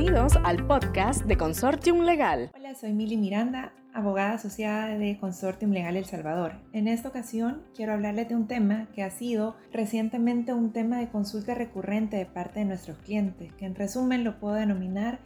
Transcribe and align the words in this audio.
Bienvenidos 0.00 0.36
al 0.44 0.66
podcast 0.66 1.26
de 1.26 1.36
Consortium 1.36 2.00
Legal. 2.00 2.50
Hola, 2.56 2.74
soy 2.74 2.94
Mili 2.94 3.18
Miranda, 3.18 3.74
abogada 3.92 4.32
asociada 4.32 4.96
de 4.96 5.18
Consortium 5.18 5.72
Legal 5.72 5.94
El 5.94 6.06
Salvador. 6.06 6.54
En 6.72 6.88
esta 6.88 7.10
ocasión 7.10 7.64
quiero 7.76 7.92
hablarles 7.92 8.30
de 8.30 8.34
un 8.34 8.46
tema 8.46 8.88
que 8.94 9.02
ha 9.02 9.10
sido 9.10 9.56
recientemente 9.74 10.54
un 10.54 10.72
tema 10.72 10.96
de 10.96 11.10
consulta 11.10 11.54
recurrente 11.54 12.16
de 12.16 12.24
parte 12.24 12.60
de 12.60 12.64
nuestros 12.64 12.96
clientes, 12.96 13.52
que 13.52 13.66
en 13.66 13.74
resumen 13.74 14.24
lo 14.24 14.40
puedo 14.40 14.54
denominar 14.54 15.18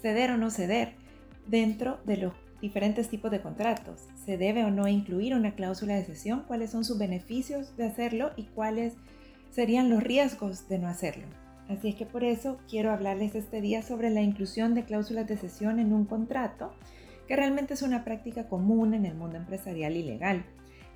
ceder 0.00 0.30
o 0.30 0.38
no 0.38 0.50
ceder 0.50 0.94
dentro 1.46 2.00
de 2.06 2.16
los 2.16 2.32
diferentes 2.62 3.10
tipos 3.10 3.30
de 3.30 3.42
contratos. 3.42 4.08
¿Se 4.24 4.38
debe 4.38 4.64
o 4.64 4.70
no 4.70 4.88
incluir 4.88 5.34
una 5.34 5.54
cláusula 5.54 5.94
de 5.94 6.06
cesión? 6.06 6.44
¿Cuáles 6.48 6.70
son 6.70 6.86
sus 6.86 6.98
beneficios 6.98 7.76
de 7.76 7.84
hacerlo 7.84 8.30
y 8.36 8.44
cuáles 8.44 8.94
serían 9.50 9.90
los 9.90 10.02
riesgos 10.02 10.70
de 10.70 10.78
no 10.78 10.88
hacerlo? 10.88 11.41
Así 11.72 11.88
es 11.88 11.94
que 11.94 12.04
por 12.04 12.22
eso 12.22 12.58
quiero 12.68 12.92
hablarles 12.92 13.34
este 13.34 13.62
día 13.62 13.82
sobre 13.82 14.10
la 14.10 14.20
inclusión 14.20 14.74
de 14.74 14.84
cláusulas 14.84 15.26
de 15.26 15.38
cesión 15.38 15.78
en 15.78 15.94
un 15.94 16.04
contrato, 16.04 16.74
que 17.26 17.34
realmente 17.34 17.74
es 17.74 17.80
una 17.80 18.04
práctica 18.04 18.46
común 18.46 18.92
en 18.92 19.06
el 19.06 19.14
mundo 19.14 19.38
empresarial 19.38 19.96
y 19.96 20.02
legal. 20.02 20.44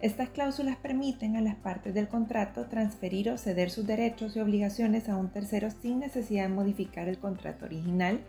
Estas 0.03 0.29
cláusulas 0.29 0.77
permiten 0.77 1.37
a 1.37 1.41
las 1.41 1.57
partes 1.57 1.95
del 1.95 2.09
contrato 2.09 2.67
transferir 2.67 3.31
o 3.31 3.39
ceder 3.39 3.71
sus 3.71 3.87
derechos 3.87 4.37
y 4.37 4.41
obligaciones 4.41 5.09
a 5.09 5.17
un 5.17 5.31
tercero 5.31 5.71
sin 5.71 6.01
necesidad 6.01 6.43
de 6.43 6.55
modificar 6.55 7.09
el 7.09 7.19
contrato 7.19 7.65
original 7.65 8.21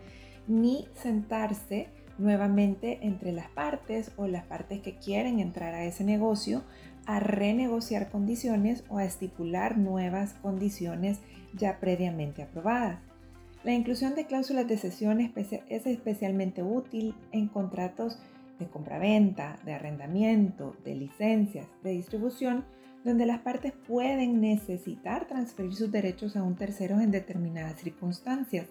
ni 0.46 0.88
sentarse 0.94 1.88
nuevamente 2.16 3.00
entre 3.02 3.32
las 3.32 3.50
partes 3.50 4.10
o 4.16 4.26
las 4.26 4.46
partes 4.46 4.80
que 4.80 4.96
quieren 4.96 5.38
entrar 5.38 5.74
a 5.74 5.84
ese 5.84 6.02
negocio 6.02 6.62
a 7.04 7.20
renegociar 7.20 8.10
condiciones 8.10 8.84
o 8.88 8.96
a 8.96 9.04
estipular 9.04 9.76
nuevas 9.76 10.32
condiciones 10.32 11.18
ya 11.54 11.78
previamente 11.80 12.42
aprobadas. 12.42 13.00
La 13.64 13.72
inclusión 13.72 14.14
de 14.14 14.26
cláusulas 14.26 14.68
de 14.68 14.78
cesión 14.78 15.20
es 15.20 15.86
especialmente 15.86 16.62
útil 16.62 17.14
en 17.32 17.48
contratos 17.48 18.18
de 18.58 18.66
compraventa, 18.66 19.56
de 19.64 19.74
arrendamiento, 19.74 20.76
de 20.84 20.94
licencias, 20.94 21.66
de 21.82 21.90
distribución, 21.90 22.64
donde 23.04 23.26
las 23.26 23.40
partes 23.40 23.72
pueden 23.86 24.40
necesitar 24.40 25.26
transferir 25.26 25.74
sus 25.74 25.90
derechos 25.90 26.36
a 26.36 26.42
un 26.42 26.56
tercero 26.56 27.00
en 27.00 27.10
determinadas 27.10 27.80
circunstancias. 27.80 28.66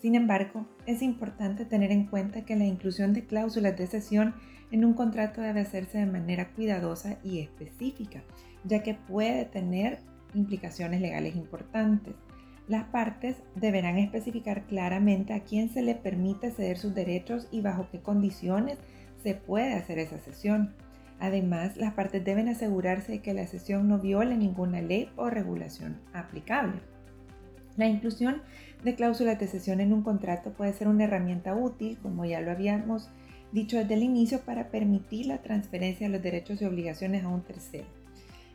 Sin 0.00 0.14
embargo, 0.14 0.66
es 0.86 1.02
importante 1.02 1.64
tener 1.64 1.92
en 1.92 2.06
cuenta 2.06 2.44
que 2.44 2.56
la 2.56 2.64
inclusión 2.64 3.12
de 3.12 3.26
cláusulas 3.26 3.76
de 3.76 3.86
cesión 3.86 4.34
en 4.70 4.84
un 4.84 4.94
contrato 4.94 5.40
debe 5.40 5.60
hacerse 5.60 5.98
de 5.98 6.06
manera 6.06 6.52
cuidadosa 6.52 7.18
y 7.22 7.40
específica, 7.40 8.22
ya 8.64 8.82
que 8.82 8.94
puede 8.94 9.44
tener 9.44 9.98
implicaciones 10.34 11.00
legales 11.00 11.36
importantes. 11.36 12.14
Las 12.68 12.84
partes 12.84 13.36
deberán 13.56 13.98
especificar 13.98 14.64
claramente 14.64 15.32
a 15.32 15.40
quién 15.40 15.70
se 15.70 15.82
le 15.82 15.94
permite 15.94 16.50
ceder 16.50 16.78
sus 16.78 16.94
derechos 16.94 17.48
y 17.50 17.62
bajo 17.62 17.88
qué 17.90 18.00
condiciones 18.00 18.78
se 19.22 19.34
puede 19.34 19.74
hacer 19.74 19.98
esa 19.98 20.18
cesión. 20.18 20.74
Además, 21.18 21.76
las 21.76 21.94
partes 21.94 22.24
deben 22.24 22.48
asegurarse 22.48 23.12
de 23.12 23.22
que 23.22 23.34
la 23.34 23.46
cesión 23.46 23.88
no 23.88 23.98
viole 23.98 24.36
ninguna 24.36 24.80
ley 24.80 25.10
o 25.16 25.28
regulación 25.28 26.00
aplicable. 26.12 26.80
La 27.76 27.88
inclusión 27.88 28.42
de 28.84 28.94
cláusulas 28.94 29.38
de 29.38 29.46
cesión 29.46 29.80
en 29.80 29.92
un 29.92 30.02
contrato 30.02 30.52
puede 30.52 30.72
ser 30.72 30.88
una 30.88 31.04
herramienta 31.04 31.54
útil, 31.54 31.98
como 32.02 32.24
ya 32.24 32.40
lo 32.40 32.50
habíamos 32.50 33.10
dicho 33.52 33.78
desde 33.78 33.94
el 33.94 34.02
inicio, 34.02 34.40
para 34.40 34.70
permitir 34.70 35.26
la 35.26 35.42
transferencia 35.42 36.06
de 36.06 36.12
los 36.12 36.22
derechos 36.22 36.62
y 36.62 36.64
obligaciones 36.64 37.24
a 37.24 37.28
un 37.28 37.42
tercero. 37.42 37.99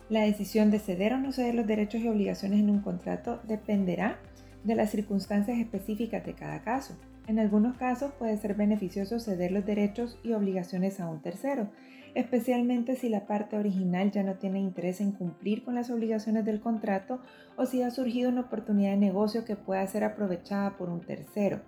La 0.08 0.22
decisión 0.22 0.70
de 0.70 0.78
ceder 0.78 1.14
o 1.14 1.18
no 1.18 1.32
ceder 1.32 1.56
los 1.56 1.66
derechos 1.66 2.02
y 2.02 2.08
obligaciones 2.08 2.60
en 2.60 2.70
un 2.70 2.82
contrato 2.82 3.40
dependerá 3.48 4.20
de 4.64 4.76
las 4.76 4.92
circunstancias 4.92 5.58
específicas 5.58 6.24
de 6.24 6.36
cada 6.36 6.62
caso. 6.62 6.96
En 7.28 7.40
algunos 7.40 7.76
casos 7.78 8.12
puede 8.14 8.38
ser 8.38 8.54
beneficioso 8.54 9.20
ceder 9.20 9.52
los 9.52 9.66
derechos 9.66 10.20
y 10.24 10.34
obligaciones 10.34 11.00
a 11.00 11.10
un 11.10 11.24
tercero, 11.24 11.72
especialmente 12.14 12.96
si 12.96 13.10
la 13.10 13.26
parte 13.26 13.58
original 13.58 14.12
ya 14.12 14.22
no 14.22 14.36
tiene 14.36 14.60
interés 14.60 15.02
en 15.02 15.12
cumplir 15.12 15.64
con 15.64 15.74
las 15.74 15.90
obligaciones 15.90 16.46
del 16.46 16.62
contrato 16.62 17.20
o 17.58 17.66
si 17.66 17.82
ha 17.82 17.90
surgido 17.90 18.30
una 18.30 18.42
oportunidad 18.42 18.92
de 18.92 18.98
negocio 18.98 19.44
que 19.44 19.56
pueda 19.56 19.86
ser 19.88 20.04
aprovechada 20.04 20.78
por 20.78 20.90
un 20.90 21.02
tercero. 21.02 21.62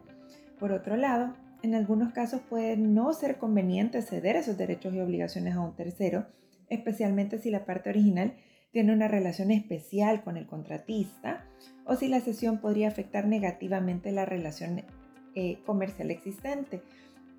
Por 0.59 0.71
otro 0.71 0.95
lado, 0.95 1.33
en 1.63 1.73
algunos 1.73 2.13
casos 2.13 2.41
puede 2.47 2.77
no 2.77 3.13
ser 3.13 3.37
conveniente 3.37 4.03
ceder 4.03 4.35
esos 4.35 4.59
derechos 4.59 4.93
y 4.93 4.99
obligaciones 4.99 5.55
a 5.55 5.59
un 5.59 5.75
tercero, 5.75 6.27
especialmente 6.69 7.39
si 7.39 7.49
la 7.51 7.65
parte 7.65 7.89
original 7.89 8.35
tiene 8.71 8.93
una 8.93 9.07
relación 9.07 9.51
especial 9.51 10.23
con 10.23 10.37
el 10.37 10.45
contratista 10.45 11.45
o 11.85 11.95
si 11.95 12.07
la 12.07 12.21
cesión 12.21 12.59
podría 12.59 12.89
afectar 12.89 13.27
negativamente 13.27 14.11
la 14.11 14.25
relación 14.25 14.83
eh, 15.35 15.59
comercial 15.65 16.11
existente. 16.11 16.81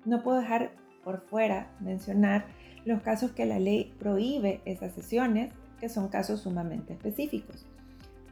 No 0.05 0.23
puedo 0.23 0.39
dejar 0.39 0.71
por 1.03 1.21
fuera 1.21 1.71
mencionar 1.79 2.45
los 2.85 3.01
casos 3.01 3.31
que 3.31 3.45
la 3.45 3.59
ley 3.59 3.93
prohíbe 3.99 4.61
esas 4.65 4.93
sesiones, 4.93 5.53
que 5.79 5.89
son 5.89 6.09
casos 6.09 6.41
sumamente 6.41 6.93
específicos. 6.93 7.67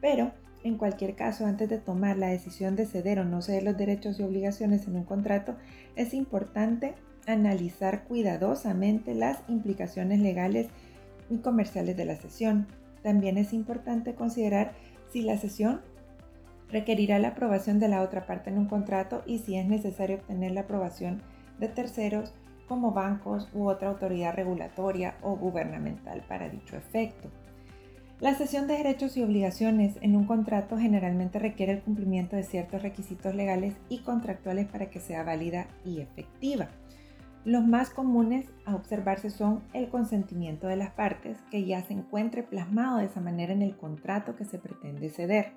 Pero, 0.00 0.32
en 0.64 0.76
cualquier 0.76 1.14
caso, 1.14 1.46
antes 1.46 1.68
de 1.68 1.78
tomar 1.78 2.18
la 2.18 2.28
decisión 2.28 2.76
de 2.76 2.86
ceder 2.86 3.20
o 3.20 3.24
no 3.24 3.42
ceder 3.42 3.62
los 3.62 3.76
derechos 3.76 4.18
y 4.18 4.22
obligaciones 4.22 4.86
en 4.86 4.96
un 4.96 5.04
contrato, 5.04 5.56
es 5.96 6.14
importante 6.14 6.94
analizar 7.26 8.04
cuidadosamente 8.04 9.14
las 9.14 9.38
implicaciones 9.48 10.20
legales 10.20 10.68
y 11.30 11.38
comerciales 11.38 11.96
de 11.96 12.04
la 12.04 12.16
sesión. 12.16 12.66
También 13.02 13.38
es 13.38 13.52
importante 13.52 14.14
considerar 14.14 14.72
si 15.10 15.22
la 15.22 15.38
sesión 15.38 15.80
requerirá 16.70 17.18
la 17.18 17.28
aprobación 17.28 17.78
de 17.78 17.88
la 17.88 18.02
otra 18.02 18.26
parte 18.26 18.50
en 18.50 18.58
un 18.58 18.66
contrato 18.66 19.22
y 19.26 19.38
si 19.38 19.56
es 19.56 19.66
necesario 19.66 20.16
obtener 20.16 20.52
la 20.52 20.62
aprobación 20.62 21.22
de 21.58 21.68
terceros 21.68 22.34
como 22.68 22.92
bancos 22.92 23.48
u 23.54 23.68
otra 23.68 23.88
autoridad 23.88 24.34
regulatoria 24.34 25.16
o 25.22 25.36
gubernamental 25.36 26.22
para 26.28 26.50
dicho 26.50 26.76
efecto. 26.76 27.30
La 28.20 28.34
cesión 28.34 28.66
de 28.66 28.76
derechos 28.76 29.16
y 29.16 29.22
obligaciones 29.22 29.96
en 30.00 30.16
un 30.16 30.26
contrato 30.26 30.76
generalmente 30.76 31.38
requiere 31.38 31.72
el 31.72 31.82
cumplimiento 31.82 32.34
de 32.34 32.42
ciertos 32.42 32.82
requisitos 32.82 33.34
legales 33.34 33.76
y 33.88 34.00
contractuales 34.00 34.66
para 34.66 34.90
que 34.90 34.98
sea 34.98 35.22
válida 35.22 35.68
y 35.84 36.00
efectiva. 36.00 36.68
Los 37.48 37.66
más 37.66 37.88
comunes 37.88 38.44
a 38.66 38.74
observarse 38.74 39.30
son 39.30 39.62
el 39.72 39.88
consentimiento 39.88 40.66
de 40.66 40.76
las 40.76 40.90
partes, 40.90 41.38
que 41.50 41.64
ya 41.64 41.82
se 41.82 41.94
encuentre 41.94 42.42
plasmado 42.42 42.98
de 42.98 43.06
esa 43.06 43.22
manera 43.22 43.54
en 43.54 43.62
el 43.62 43.74
contrato 43.74 44.36
que 44.36 44.44
se 44.44 44.58
pretende 44.58 45.08
ceder 45.08 45.54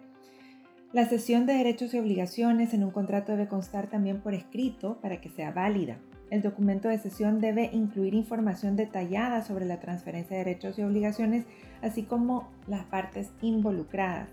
la 0.94 1.06
cesión 1.06 1.46
de 1.46 1.54
derechos 1.54 1.94
y 1.94 2.00
obligaciones 2.00 2.74
en 2.74 2.84
un 2.84 2.92
contrato 2.92 3.32
debe 3.32 3.48
constar 3.48 3.88
también 3.88 4.20
por 4.20 4.34
escrito 4.34 5.00
para 5.00 5.22
que 5.22 5.30
sea 5.30 5.52
válida. 5.52 6.00
El 6.30 6.42
documento 6.42 6.90
de 6.90 6.98
cesión 6.98 7.40
debe 7.40 7.70
incluir 7.72 8.14
información 8.14 8.76
detallada 8.76 9.42
sobre 9.42 9.64
la 9.64 9.80
transferencia 9.80 10.36
de 10.36 10.44
derechos 10.44 10.78
y 10.78 10.84
obligaciones, 10.84 11.46
así 11.82 12.04
como 12.04 12.50
las 12.68 12.84
partes 12.84 13.32
involucradas. 13.42 14.28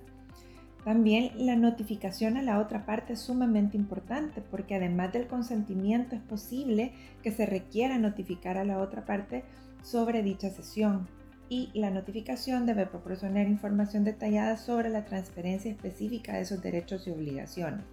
También 0.89 1.33
la 1.37 1.55
notificación 1.55 2.39
a 2.39 2.43
la 2.43 2.59
otra 2.59 2.87
parte 2.87 3.13
es 3.13 3.21
sumamente 3.21 3.77
importante 3.77 4.41
porque 4.41 4.77
además 4.77 5.13
del 5.13 5.27
consentimiento 5.27 6.17
es 6.17 6.23
posible 6.23 6.95
que 7.23 7.31
se 7.31 7.45
requiera 7.45 7.99
notificar 7.99 8.57
a 8.57 8.65
la 8.65 8.79
otra 8.79 9.05
parte 9.05 9.45
sobre 9.83 10.23
dicha 10.23 10.49
sesión 10.49 11.07
y 11.51 11.69
la 11.75 11.91
notificación 11.91 12.65
debe 12.65 12.87
proporcionar 12.87 13.49
información 13.49 14.03
detallada 14.03 14.57
sobre 14.57 14.89
la 14.89 15.05
transferencia 15.05 15.71
específica 15.71 16.33
de 16.33 16.41
esos 16.41 16.63
derechos 16.63 17.07
y 17.07 17.11
obligaciones. 17.11 17.85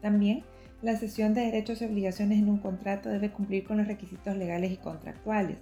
También, 0.00 0.44
la 0.80 0.96
cesión 0.96 1.34
de 1.34 1.42
derechos 1.42 1.82
y 1.82 1.84
obligaciones 1.84 2.38
en 2.38 2.48
un 2.48 2.56
contrato 2.56 3.10
debe 3.10 3.32
cumplir 3.32 3.64
con 3.64 3.76
los 3.76 3.86
requisitos 3.86 4.34
legales 4.34 4.72
y 4.72 4.78
contractuales. 4.78 5.58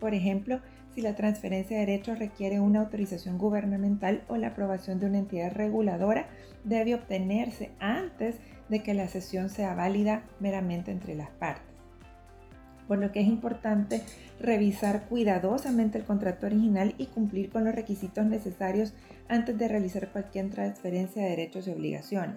Por 0.00 0.14
ejemplo, 0.14 0.60
si 0.94 1.02
la 1.02 1.14
transferencia 1.14 1.78
de 1.78 1.86
derechos 1.86 2.18
requiere 2.18 2.58
una 2.58 2.80
autorización 2.80 3.38
gubernamental 3.38 4.24
o 4.28 4.36
la 4.36 4.48
aprobación 4.48 4.98
de 4.98 5.06
una 5.06 5.18
entidad 5.18 5.52
reguladora, 5.52 6.28
debe 6.64 6.94
obtenerse 6.94 7.70
antes 7.78 8.36
de 8.68 8.82
que 8.82 8.94
la 8.94 9.06
cesión 9.06 9.50
sea 9.50 9.74
válida 9.74 10.24
meramente 10.40 10.90
entre 10.90 11.14
las 11.14 11.30
partes 11.30 11.70
por 12.90 12.98
lo 12.98 13.12
que 13.12 13.20
es 13.20 13.28
importante 13.28 14.02
revisar 14.40 15.04
cuidadosamente 15.08 15.96
el 15.96 16.04
contrato 16.04 16.46
original 16.46 16.96
y 16.98 17.06
cumplir 17.06 17.48
con 17.48 17.62
los 17.62 17.72
requisitos 17.72 18.26
necesarios 18.26 18.94
antes 19.28 19.56
de 19.56 19.68
realizar 19.68 20.10
cualquier 20.10 20.50
transferencia 20.50 21.22
de 21.22 21.28
derechos 21.28 21.68
y 21.68 21.70
obligaciones. 21.70 22.34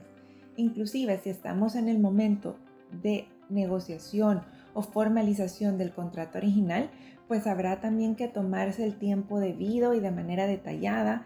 Inclusive 0.56 1.18
si 1.18 1.32
estamos 1.32 1.74
en 1.74 1.90
el 1.90 1.98
momento 1.98 2.60
de 3.02 3.26
negociación 3.50 4.44
o 4.74 4.82
formalización 4.82 5.78
del 5.78 5.94
contrato 5.94 6.38
original, 6.38 6.90
pues 7.28 7.48
habrá 7.48 7.80
también 7.80 8.16
que 8.16 8.28
tomarse 8.28 8.84
el 8.84 8.98
tiempo 8.98 9.40
debido 9.40 9.94
y 9.94 10.00
de 10.00 10.12
manera 10.12 10.48
detallada 10.48 11.26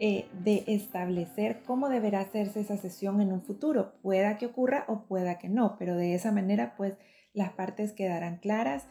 eh, 0.00 0.28
de 0.44 0.62
establecer 0.68 1.62
cómo 1.66 1.88
deberá 1.88 2.20
hacerse 2.20 2.60
esa 2.60 2.76
sesión 2.76 3.20
en 3.20 3.32
un 3.32 3.42
futuro. 3.42 3.94
Pueda 4.02 4.36
que 4.36 4.46
ocurra 4.46 4.84
o 4.86 5.02
pueda 5.02 5.38
que 5.38 5.48
no, 5.48 5.76
pero 5.78 5.96
de 5.96 6.14
esa 6.14 6.30
manera 6.30 6.74
pues 6.76 6.94
las 7.34 7.52
partes 7.52 7.92
quedarán 7.92 8.36
claras 8.38 8.86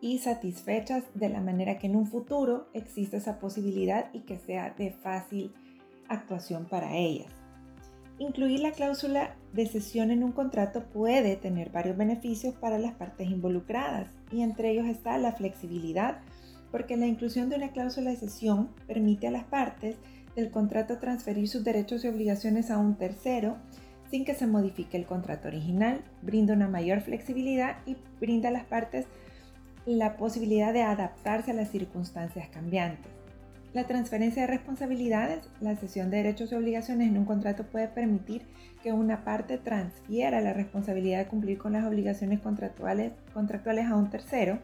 y 0.00 0.18
satisfechas 0.18 1.04
de 1.14 1.28
la 1.28 1.40
manera 1.40 1.78
que 1.78 1.86
en 1.86 1.96
un 1.96 2.06
futuro 2.06 2.68
existe 2.74 3.16
esa 3.16 3.38
posibilidad 3.38 4.10
y 4.12 4.20
que 4.20 4.38
sea 4.38 4.70
de 4.70 4.90
fácil 4.90 5.52
actuación 6.08 6.66
para 6.66 6.94
ellas. 6.94 7.32
Incluir 8.18 8.60
la 8.60 8.72
cláusula 8.72 9.34
de 9.54 9.66
cesión 9.66 10.10
en 10.10 10.24
un 10.24 10.32
contrato 10.32 10.82
puede 10.82 11.36
tener 11.36 11.70
varios 11.70 11.96
beneficios 11.96 12.54
para 12.54 12.76
las 12.76 12.94
partes 12.94 13.30
involucradas 13.30 14.10
y 14.32 14.42
entre 14.42 14.70
ellos 14.70 14.86
está 14.86 15.16
la 15.16 15.32
flexibilidad, 15.32 16.18
porque 16.72 16.96
la 16.96 17.06
inclusión 17.06 17.48
de 17.48 17.56
una 17.56 17.70
cláusula 17.70 18.10
de 18.10 18.16
cesión 18.16 18.68
permite 18.88 19.28
a 19.28 19.30
las 19.30 19.44
partes 19.44 19.96
del 20.34 20.50
contrato 20.50 20.98
transferir 20.98 21.48
sus 21.48 21.62
derechos 21.62 22.04
y 22.04 22.08
obligaciones 22.08 22.70
a 22.72 22.78
un 22.78 22.96
tercero 22.96 23.56
sin 24.10 24.24
que 24.24 24.34
se 24.34 24.48
modifique 24.48 24.96
el 24.96 25.06
contrato 25.06 25.46
original, 25.46 26.02
brinda 26.20 26.54
una 26.54 26.68
mayor 26.68 27.00
flexibilidad 27.00 27.76
y 27.86 27.96
brinda 28.20 28.48
a 28.48 28.52
las 28.52 28.64
partes 28.64 29.06
la 29.86 30.16
posibilidad 30.16 30.72
de 30.72 30.82
adaptarse 30.82 31.52
a 31.52 31.54
las 31.54 31.70
circunstancias 31.70 32.48
cambiantes. 32.48 33.23
La 33.74 33.88
transferencia 33.88 34.42
de 34.42 34.46
responsabilidades, 34.46 35.50
la 35.60 35.74
cesión 35.74 36.08
de 36.08 36.18
derechos 36.18 36.52
y 36.52 36.54
obligaciones 36.54 37.08
en 37.08 37.18
un 37.18 37.24
contrato 37.24 37.64
puede 37.64 37.88
permitir 37.88 38.42
que 38.84 38.92
una 38.92 39.24
parte 39.24 39.58
transfiera 39.58 40.40
la 40.40 40.52
responsabilidad 40.52 41.18
de 41.18 41.26
cumplir 41.26 41.58
con 41.58 41.72
las 41.72 41.84
obligaciones 41.84 42.38
contractuales, 42.38 43.12
a 43.34 43.96
un 43.96 44.10
tercero. 44.10 44.60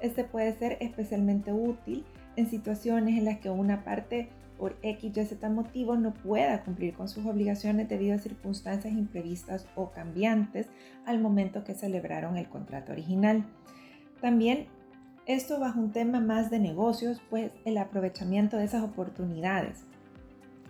Este 0.00 0.22
puede 0.22 0.52
ser 0.52 0.76
especialmente 0.80 1.52
útil 1.52 2.04
en 2.36 2.48
situaciones 2.48 3.18
en 3.18 3.24
las 3.24 3.38
que 3.38 3.50
una 3.50 3.82
parte 3.82 4.28
por 4.58 4.76
X, 4.82 5.10
Y, 5.16 5.24
Z 5.24 5.50
motivos 5.50 5.98
no 5.98 6.14
pueda 6.14 6.62
cumplir 6.62 6.94
con 6.94 7.08
sus 7.08 7.26
obligaciones 7.26 7.88
debido 7.88 8.14
a 8.14 8.18
circunstancias 8.18 8.92
imprevistas 8.92 9.66
o 9.74 9.90
cambiantes 9.90 10.68
al 11.04 11.20
momento 11.20 11.64
que 11.64 11.74
celebraron 11.74 12.36
el 12.36 12.48
contrato 12.48 12.92
original. 12.92 13.44
También 14.20 14.68
esto 15.26 15.60
bajo 15.60 15.78
un 15.78 15.92
tema 15.92 16.20
más 16.20 16.50
de 16.50 16.58
negocios, 16.58 17.22
pues 17.30 17.52
el 17.64 17.78
aprovechamiento 17.78 18.56
de 18.56 18.64
esas 18.64 18.82
oportunidades. 18.82 19.84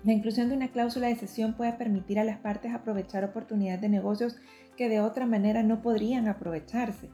La 0.05 0.13
inclusión 0.13 0.49
de 0.49 0.57
una 0.57 0.69
cláusula 0.69 1.07
de 1.07 1.17
cesión 1.17 1.55
puede 1.55 1.73
permitir 1.73 2.19
a 2.19 2.25
las 2.25 2.39
partes 2.39 2.75
aprovechar 2.75 3.25
oportunidades 3.25 3.81
de 3.81 3.89
negocios 3.89 4.37
que 4.77 4.89
de 4.89 5.01
otra 5.01 5.27
manera 5.27 5.63
no 5.63 5.81
podrían 5.81 6.29
aprovecharse. 6.29 7.09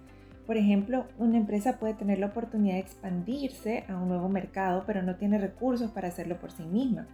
Por 0.47 0.57
ejemplo, 0.57 1.07
una 1.19 1.37
empresa 1.37 1.79
puede 1.79 1.95
tener 1.95 2.19
la 2.19 2.29
oportunidad 2.29 2.75
de 2.75 2.81
expandirse 2.81 3.85
a 3.89 3.97
un 3.97 4.09
nuevo 4.09 4.31
mercado, 4.31 4.85
pero 4.87 5.03
no 5.03 5.17
tiene 5.17 5.39
recursos 5.39 5.91
para 5.91 6.09
hacerlo 6.09 6.41
por 6.41 6.51
sí 6.51 6.63
misma. 6.63 7.07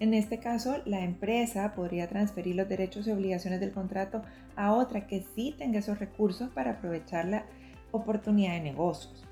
En 0.00 0.12
este 0.12 0.38
caso, 0.38 0.78
la 0.86 1.00
empresa 1.00 1.72
podría 1.74 2.08
transferir 2.08 2.56
los 2.56 2.68
derechos 2.68 3.06
y 3.06 3.12
obligaciones 3.12 3.60
del 3.60 3.70
contrato 3.70 4.22
a 4.56 4.74
otra 4.74 5.06
que 5.06 5.22
sí 5.36 5.54
tenga 5.56 5.78
esos 5.78 6.00
recursos 6.00 6.50
para 6.50 6.72
aprovechar 6.72 7.26
la 7.26 7.44
oportunidad 7.92 8.54
de 8.54 8.60
negocios. 8.62 9.29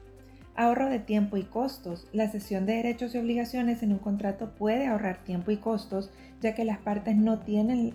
Ahorro 0.58 0.90
de 0.90 0.98
tiempo 0.98 1.36
y 1.36 1.44
costos. 1.44 2.08
La 2.12 2.28
cesión 2.28 2.66
de 2.66 2.72
derechos 2.72 3.14
y 3.14 3.18
obligaciones 3.18 3.84
en 3.84 3.92
un 3.92 4.00
contrato 4.00 4.56
puede 4.56 4.88
ahorrar 4.88 5.22
tiempo 5.22 5.52
y 5.52 5.58
costos, 5.58 6.10
ya 6.40 6.56
que 6.56 6.64
las 6.64 6.78
partes 6.78 7.16
no 7.16 7.38
tienen 7.38 7.94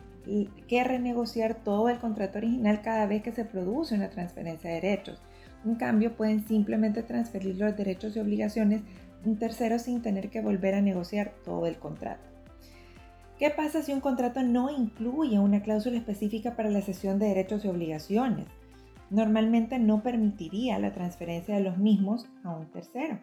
que 0.70 0.84
renegociar 0.86 1.56
todo 1.56 1.90
el 1.90 2.00
contrato 2.00 2.38
original 2.38 2.82
cada 2.82 3.06
vez 3.06 3.22
que 3.22 3.34
se 3.34 3.44
produce 3.44 3.96
una 3.96 4.10
transferencia 4.10 4.70
de 4.70 4.80
derechos. 4.80 5.22
En 5.66 5.76
cambio, 5.76 6.16
pueden 6.16 6.48
simplemente 6.48 7.04
transferir 7.04 7.58
los 7.58 7.76
derechos 7.76 8.16
y 8.16 8.22
obligaciones 8.22 8.82
a 8.82 9.28
un 9.28 9.36
tercero 9.36 9.78
sin 9.78 10.02
tener 10.02 10.30
que 10.30 10.40
volver 10.40 10.76
a 10.76 10.82
negociar 10.82 11.34
todo 11.44 11.68
el 11.68 11.76
contrato. 11.76 12.30
¿Qué 13.40 13.50
pasa 13.50 13.82
si 13.82 13.92
un 13.92 14.00
contrato 14.00 14.42
no 14.42 14.70
incluye 14.70 15.38
una 15.38 15.62
cláusula 15.64 15.98
específica 15.98 16.56
para 16.56 16.70
la 16.70 16.82
cesión 16.82 17.20
de 17.20 17.28
derechos 17.28 17.66
y 17.66 17.68
obligaciones? 17.68 18.46
Normalmente 19.14 19.78
no 19.78 20.02
permitiría 20.02 20.80
la 20.80 20.92
transferencia 20.92 21.54
de 21.54 21.62
los 21.62 21.78
mismos 21.78 22.28
a 22.44 22.50
un 22.50 22.66
tercero. 22.72 23.20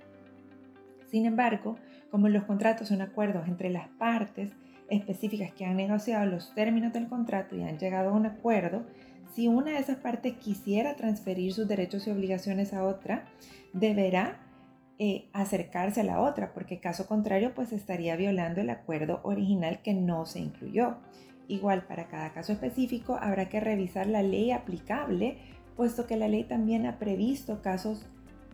Sin 1.09 1.27
embargo, 1.27 1.79
como 2.13 2.29
los 2.29 2.45
contratos 2.45 2.87
son 2.87 3.01
acuerdos 3.01 3.49
entre 3.49 3.71
las 3.71 3.89
partes 3.89 4.53
específicas 4.89 5.53
que 5.53 5.65
han 5.65 5.77
negociado 5.77 6.27
los 6.27 6.55
términos 6.55 6.93
del 6.93 7.09
contrato 7.09 7.57
y 7.57 7.63
han 7.65 7.81
llegado 7.81 8.11
a 8.11 8.13
un 8.13 8.27
acuerdo, 8.27 8.87
si 9.35 9.49
una 9.49 9.73
de 9.73 9.79
esas 9.79 9.97
partes 9.97 10.35
quisiera 10.35 10.95
transferir 10.95 11.53
sus 11.53 11.67
derechos 11.67 12.07
y 12.07 12.13
obligaciones 12.13 12.73
a 12.73 12.85
otra, 12.85 13.25
deberá 13.73 14.39
eh, 15.01 15.29
acercarse 15.33 16.03
a 16.03 16.05
la 16.05 16.21
otra, 16.21 16.53
porque 16.53 16.79
caso 16.79 17.09
contrario, 17.09 17.53
pues 17.53 17.73
estaría 17.73 18.15
violando 18.15 18.61
el 18.61 18.71
acuerdo 18.71 19.19
original 19.25 19.83
que 19.83 19.95
no 19.95 20.25
se 20.25 20.39
incluyó. 20.39 20.99
Igual, 21.49 21.83
para 21.83 22.07
cada 22.07 22.33
caso 22.33 22.53
específico 22.53 23.19
habrá 23.21 23.49
que 23.49 23.59
revisar 23.59 24.07
la 24.07 24.23
ley 24.23 24.53
aplicable, 24.53 25.39
puesto 25.81 26.07
que 26.07 26.19
la 26.19 26.29
ley 26.29 26.45
también 26.45 26.85
ha 26.85 26.99
previsto 26.99 27.63
casos 27.63 28.05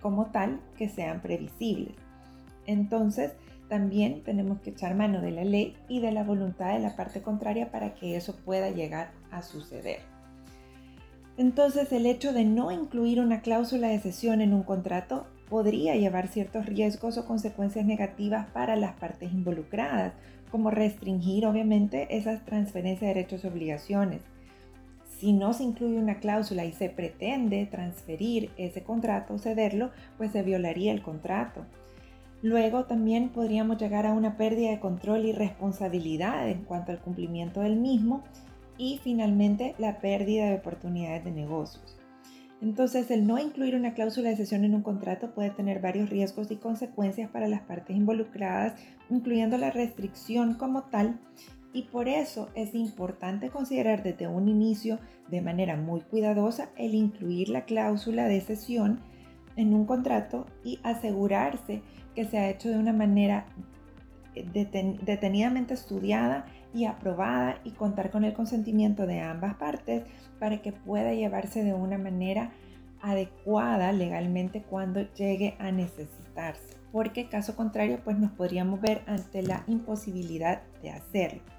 como 0.00 0.26
tal 0.26 0.61
que 0.78 0.88
sean 0.88 1.23
previsibles. 1.23 1.96
Entonces, 2.67 3.32
también 3.69 4.23
tenemos 4.23 4.61
que 4.61 4.70
echar 4.70 4.94
mano 4.94 5.20
de 5.20 5.32
la 5.32 5.43
ley 5.43 5.76
y 5.88 5.99
de 5.99 6.12
la 6.12 6.23
voluntad 6.23 6.75
de 6.75 6.78
la 6.78 6.94
parte 6.94 7.23
contraria 7.23 7.73
para 7.73 7.94
que 7.94 8.14
eso 8.14 8.37
pueda 8.44 8.70
llegar 8.70 9.11
a 9.32 9.43
suceder. 9.43 9.99
Entonces 11.37 11.90
el 11.90 12.06
hecho 12.06 12.32
de 12.32 12.44
no 12.44 12.70
incluir 12.70 13.19
una 13.19 13.40
cláusula 13.40 13.88
de 13.88 13.99
cesión 13.99 14.40
en 14.40 14.55
un 14.55 14.62
contrato 14.62 15.26
podría 15.49 15.96
llevar 15.96 16.28
ciertos 16.28 16.67
riesgos 16.67 17.19
o 17.19 17.26
consecuencias 17.26 17.87
negativas 17.87 18.46
para 18.50 18.76
las 18.76 18.94
partes 18.94 19.32
involucradas, 19.32 20.12
como 20.52 20.70
restringir 20.70 21.44
obviamente 21.44 22.17
esas 22.17 22.44
transferencias 22.44 23.00
de 23.00 23.06
derechos 23.08 23.43
y 23.43 23.49
obligaciones. 23.49 24.23
Si 25.18 25.32
no 25.32 25.54
se 25.54 25.64
incluye 25.64 25.98
una 25.98 26.20
cláusula 26.20 26.66
y 26.66 26.72
se 26.72 26.90
pretende 26.90 27.64
transferir 27.66 28.50
ese 28.58 28.82
contrato 28.82 29.34
o 29.34 29.38
cederlo, 29.38 29.90
pues 30.18 30.32
se 30.32 30.42
violaría 30.42 30.92
el 30.92 31.02
contrato. 31.02 31.64
Luego 32.42 32.84
también 32.84 33.30
podríamos 33.30 33.78
llegar 33.78 34.04
a 34.04 34.12
una 34.12 34.36
pérdida 34.36 34.70
de 34.70 34.80
control 34.80 35.24
y 35.24 35.32
responsabilidad 35.32 36.48
en 36.50 36.64
cuanto 36.64 36.92
al 36.92 37.00
cumplimiento 37.00 37.60
del 37.60 37.76
mismo 37.76 38.24
y 38.76 39.00
finalmente 39.02 39.74
la 39.78 40.00
pérdida 40.00 40.50
de 40.50 40.56
oportunidades 40.56 41.24
de 41.24 41.30
negocios. 41.30 41.98
Entonces, 42.60 43.10
el 43.10 43.26
no 43.26 43.38
incluir 43.38 43.74
una 43.74 43.94
cláusula 43.94 44.30
de 44.30 44.36
cesión 44.36 44.64
en 44.64 44.74
un 44.74 44.82
contrato 44.82 45.34
puede 45.34 45.50
tener 45.50 45.80
varios 45.80 46.08
riesgos 46.08 46.50
y 46.50 46.56
consecuencias 46.56 47.30
para 47.30 47.48
las 47.48 47.62
partes 47.62 47.96
involucradas, 47.96 48.74
incluyendo 49.10 49.58
la 49.58 49.70
restricción 49.70 50.54
como 50.54 50.84
tal, 50.84 51.18
y 51.76 51.82
por 51.82 52.08
eso 52.08 52.49
es 52.55 52.75
importante 52.75 53.50
considerar 53.50 54.02
desde 54.02 54.26
un 54.26 54.49
inicio 54.49 54.99
de 55.28 55.43
manera 55.43 55.76
muy 55.76 56.00
cuidadosa 56.00 56.70
el 56.78 56.94
incluir 56.94 57.50
la 57.50 57.67
cláusula 57.67 58.28
de 58.28 58.40
cesión 58.40 59.00
en 59.56 59.75
un 59.75 59.84
contrato 59.84 60.46
y 60.64 60.81
asegurarse 60.82 61.82
que 62.14 62.25
se 62.25 62.38
ha 62.38 62.49
hecho 62.49 62.70
de 62.70 62.78
una 62.78 62.94
manera 62.94 63.44
detenidamente 64.55 65.75
estudiada 65.75 66.46
y 66.73 66.87
aprobada 66.87 67.61
y 67.62 67.73
contar 67.73 68.11
con 68.11 68.25
el 68.25 68.33
consentimiento 68.33 69.06
de 69.06 69.21
ambas 69.21 69.56
partes 69.56 70.04
para 70.38 70.62
que 70.62 70.73
pueda 70.73 71.12
llevarse 71.12 71.62
de 71.62 71.75
una 71.75 71.99
manera 71.99 72.52
adecuada 73.02 73.92
legalmente 73.92 74.62
cuando 74.62 75.02
llegue 75.12 75.56
a 75.59 75.71
necesitarse, 75.73 76.78
porque 76.90 77.28
caso 77.28 77.54
contrario 77.54 78.00
pues 78.02 78.18
nos 78.18 78.30
podríamos 78.33 78.80
ver 78.80 79.02
ante 79.06 79.42
la 79.42 79.62
imposibilidad 79.66 80.62
de 80.80 80.92
hacerlo. 80.92 81.55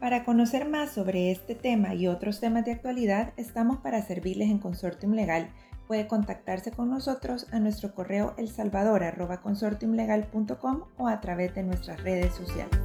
Para 0.00 0.24
conocer 0.24 0.68
más 0.68 0.92
sobre 0.92 1.32
este 1.32 1.56
tema 1.56 1.94
y 1.94 2.06
otros 2.06 2.38
temas 2.38 2.64
de 2.64 2.70
actualidad, 2.72 3.32
estamos 3.36 3.78
para 3.78 4.00
servirles 4.02 4.48
en 4.48 4.58
Consortium 4.58 5.12
Legal. 5.12 5.50
Puede 5.88 6.06
contactarse 6.06 6.70
con 6.70 6.88
nosotros 6.88 7.48
a 7.50 7.58
nuestro 7.58 7.92
correo 7.94 8.32
elsalvador.consortiumlegal.com 8.36 10.84
o 10.98 11.08
a 11.08 11.20
través 11.20 11.52
de 11.54 11.64
nuestras 11.64 12.00
redes 12.02 12.32
sociales. 12.32 12.78